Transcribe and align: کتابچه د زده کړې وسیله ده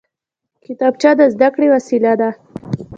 کتابچه 0.65 1.11
د 1.17 1.21
زده 1.33 1.47
کړې 1.55 1.67
وسیله 1.75 2.13
ده 2.21 2.29